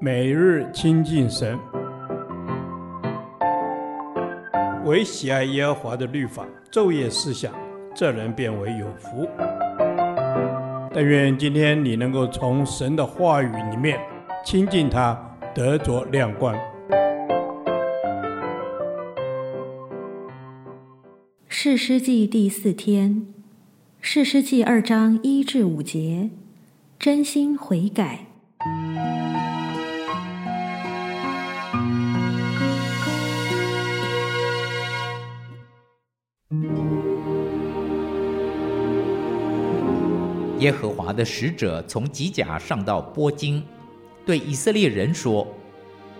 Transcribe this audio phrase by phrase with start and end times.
[0.00, 1.58] 每日亲近神，
[4.84, 7.52] 唯喜爱耶和华的律法，昼夜思想，
[7.94, 9.26] 这人便为有福。
[10.92, 13.98] 但愿今天你能够从神的话语里面
[14.44, 15.18] 亲近他，
[15.54, 16.54] 得着亮光。
[21.48, 23.26] 士师记第四天，
[24.00, 26.30] 士师记二章一至五节，
[26.98, 28.26] 真心悔改。
[40.64, 43.62] 耶和华的使者从吉甲上到波金，
[44.24, 45.46] 对以色列人说：“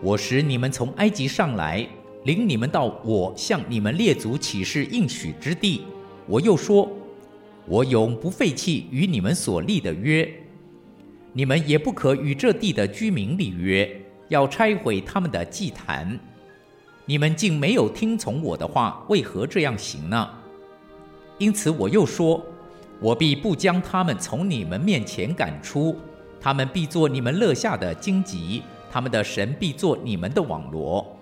[0.00, 1.84] 我使你们从埃及上来，
[2.22, 5.82] 领你们到我向你们列祖起誓应许之地。
[6.24, 6.88] 我又说，
[7.66, 10.32] 我永不废弃与你们所立的约，
[11.32, 13.90] 你们也不可与这地的居民立约，
[14.28, 16.16] 要拆毁他们的祭坛。
[17.06, 20.30] 你们竟没有听从我的话，为何这样行呢？
[21.38, 22.40] 因此我又说。”
[23.00, 25.96] 我必不将他们从你们面前赶出，
[26.40, 31.16] 他们必作你们乐下的荆棘，他们的神必作你们的网罗。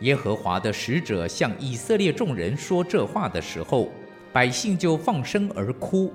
[0.00, 3.88] 耶和华的使者向以色列众人说这话的时候，
[4.32, 6.12] 百姓就放声而哭，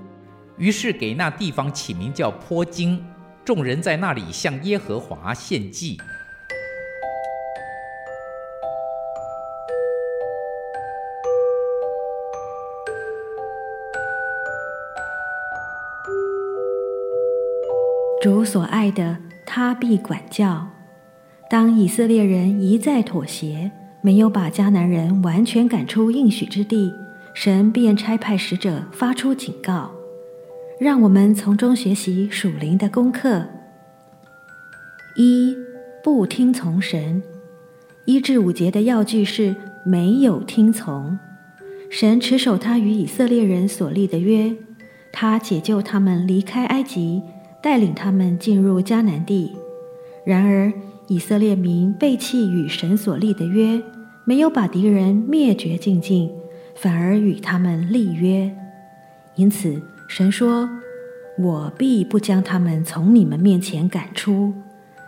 [0.58, 3.02] 于是给那地方起名叫坡金。
[3.46, 5.98] 众人在那里向耶和华献祭。
[18.26, 20.66] 主所爱的，他必管教。
[21.48, 23.70] 当以色列人一再妥协，
[24.02, 26.92] 没有把迦南人完全赶出应许之地，
[27.36, 29.92] 神便差派使者发出警告，
[30.80, 33.46] 让我们从中学习属灵的功课。
[35.16, 35.56] 一、
[36.04, 37.22] 不听从神。
[38.06, 41.20] 一至五节的要句是没有听从。
[41.92, 44.56] 神持守他与以色列人所立的约，
[45.14, 47.22] 他解救他们离开埃及。
[47.66, 49.52] 带领他们进入迦南地，
[50.24, 50.72] 然而
[51.08, 53.82] 以色列民背弃与神所立的约，
[54.24, 56.30] 没有把敌人灭绝净尽，
[56.76, 58.56] 反而与他们立约。
[59.34, 60.70] 因此，神说
[61.42, 64.54] ：“我必不将他们从你们面前赶出，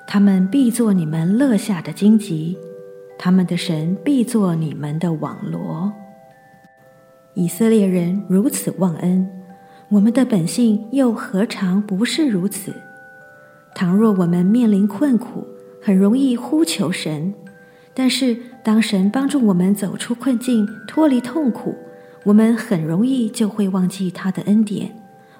[0.07, 2.57] 他们必作你们乐下的荆棘，
[3.19, 5.93] 他们的神必作你们的网罗。”
[7.37, 9.36] 以色列人如此忘恩。
[9.89, 12.73] 我们的本性又何尝不是如此？
[13.73, 15.47] 倘若我们面临困苦，
[15.81, 17.31] 很容易呼求神；
[17.93, 21.73] 但是当神帮助我们走出困境、脱离痛苦，
[22.25, 24.93] 我们很容易就会忘记他的恩典，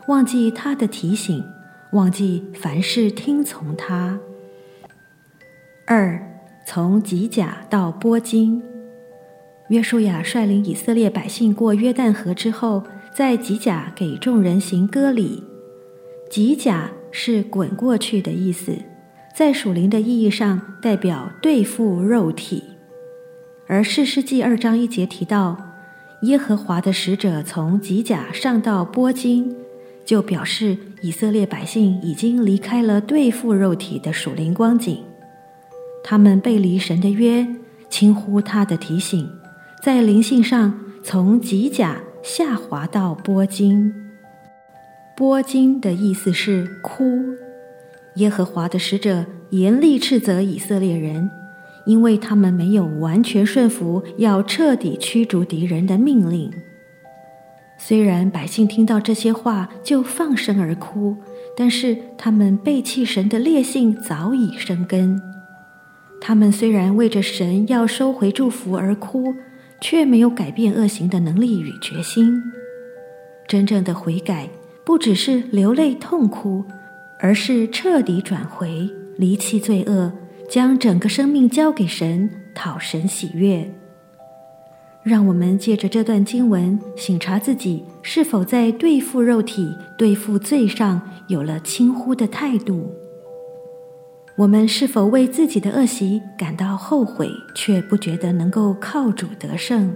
[0.08, 1.44] 忘记他的提醒，
[1.92, 4.18] 忘记凡事听从他。
[5.86, 6.22] 二，
[6.66, 8.64] 从吉甲到波金，
[9.68, 12.84] 约书亚率领以色列百姓过约旦河之后。
[13.18, 15.42] 在吉甲给众人行割礼，
[16.30, 18.78] 吉甲是滚过去的意思，
[19.36, 22.62] 在属灵的意义上代表对付肉体。
[23.66, 25.58] 而士师记二章一节提到，
[26.22, 29.56] 耶和华的使者从吉甲上到波金，
[30.06, 35.04] 就表示以色列百姓已经离开了对付肉体的属灵光景，
[36.04, 37.48] 他们背离神的约，
[37.90, 39.28] 轻忽他的提醒，
[39.82, 42.04] 在灵性上从吉甲。
[42.24, 43.94] 下滑到波金，
[45.16, 47.04] 波金的意思是哭。
[48.16, 51.30] 耶和华的使者严厉斥责以色列人，
[51.86, 56.52] 因为他们没有完全顺服要彻底驱逐敌人的命令。
[57.78, 61.16] 虽然百姓听到这些话就放声而哭，
[61.56, 65.22] 但是他们背弃神的烈性早已生根。
[66.20, 69.34] 他们虽然为着神要收回祝福而哭。
[69.82, 72.42] 却没有改变恶行的能力与决心。
[73.48, 74.50] 真正的悔改，
[74.86, 76.64] 不只是流泪痛哭，
[77.20, 80.12] 而是彻底转回，离弃罪恶，
[80.50, 83.74] 将整个生命交给神，讨神喜悦。
[85.04, 92.94] 让我们借着这段经文，省察自己是否在对付肉体、对付罪上有了轻忽的态度。
[94.38, 99.92] 我们是否为自己的恶习感到后悔，却不觉得能够靠主得胜？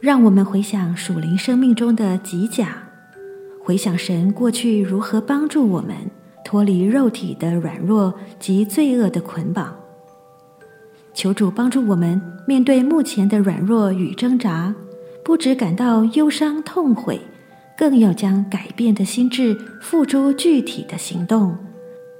[0.00, 2.76] 让我们回想属灵生命中的极甲，
[3.64, 5.96] 回想神过去如何帮助我们
[6.44, 9.74] 脱离肉体的软弱及罪恶的捆绑。
[11.14, 14.74] 求主帮助我们面对目前的软弱与挣扎，
[15.24, 17.18] 不只感到忧伤痛悔，
[17.78, 21.56] 更要将改变的心志付诸具体的行动。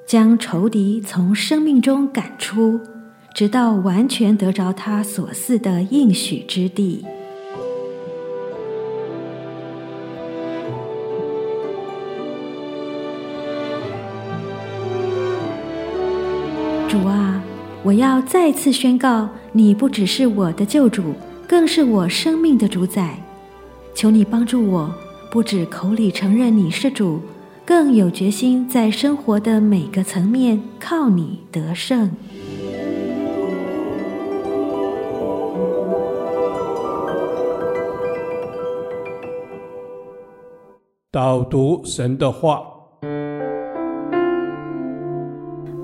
[0.07, 2.81] 将仇敌从生命中赶出，
[3.35, 7.05] 直到完全得着他所赐的应许之地。
[16.89, 17.43] 主啊，
[17.83, 21.03] 我要再次宣告，你不只是我的救主，
[21.49, 23.19] 更是我生命的主宰。
[23.93, 24.89] 求你帮助我，
[25.33, 27.21] 不只口里承认你是主，
[27.67, 32.09] 更有决心在生活的每个层面靠你得胜。
[41.11, 42.63] 导读神的话。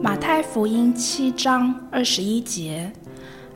[0.00, 2.92] 马太福音七章二十一节：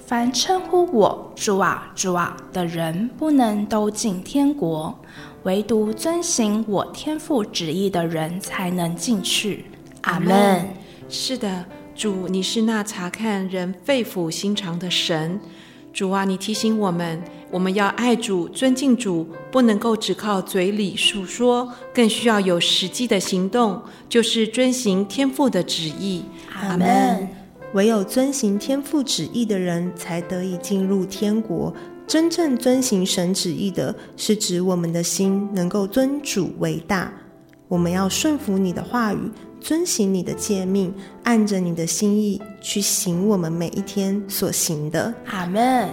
[0.05, 4.95] 凡称呼我主啊、主啊的人，不能都进天国；
[5.43, 9.65] 唯独遵行我天父旨意的人，才能进去。
[10.03, 10.69] 阿门。
[11.09, 11.65] 是的，
[11.95, 15.41] 主，你是那查看人肺腑心肠的神。
[15.93, 26.23] 主啊，你提醒我们，我们要爱主、尊敬主，不能够只靠嘴里述说，更需要有实际的行动，就是遵行天父的旨意。
[26.55, 27.29] 阿门。
[27.77, 31.71] 唯有遵行天父旨意的人，才得以进入天国。
[32.07, 37.13] 真正遵行神旨意的，是指我们的心能够尊主为大。
[37.69, 39.19] 我们要顺服你的话语。
[39.61, 40.95] 遵行你的诫命，
[41.25, 45.13] 按着你的心意去行我们每一天所行的。
[45.27, 45.91] 阿门。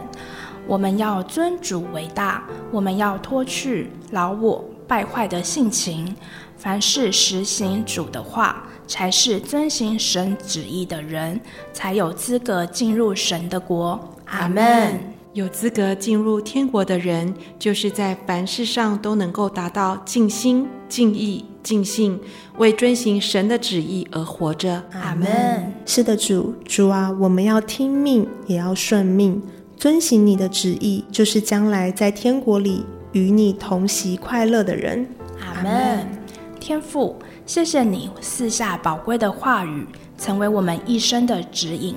[0.66, 6.16] 我们要尊主为大，我们要脱去老我败坏的性情。
[6.64, 11.38] 凡是实行主的话，才是遵行神旨意的人，
[11.74, 14.00] 才有资格进入神的国。
[14.28, 14.98] 阿门。
[15.34, 22.18] 有资格进入天国的人，就是在凡事上都能够达到尽心、尽意、尽性，
[22.58, 24.82] 为遵行神的旨意而活着。
[24.94, 25.74] 阿门。
[25.86, 29.42] 是的，主，主啊，我们要听命，也要顺命，
[29.76, 35.06] 遵行你的旨意，就是将来在天国里与你同席快乐的人。
[35.42, 36.23] 阿门。
[36.64, 37.14] 天父，
[37.46, 39.86] 谢谢你赐下宝贵的话语，
[40.18, 41.94] 成为我们一生的指引。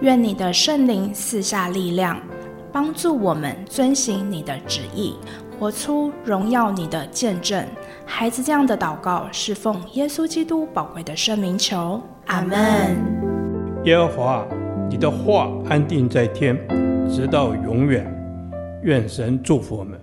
[0.00, 2.18] 愿你的圣灵赐下力量。
[2.72, 5.14] 帮助我们遵行你的旨意，
[5.56, 7.64] 活出荣耀你的见证。
[8.04, 12.96] 孩子这样的祷告是奉耶稣基督宝贵的圣名求，阿门。
[13.84, 14.44] 耶和华，
[14.90, 16.58] 你的话安定在天，
[17.08, 18.04] 直到永远。
[18.82, 20.01] 愿神祝福我们。